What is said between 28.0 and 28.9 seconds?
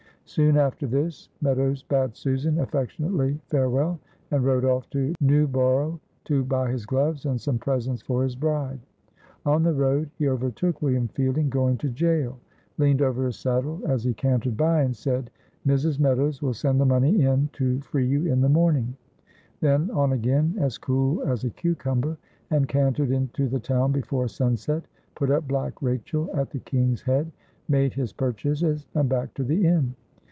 purchases,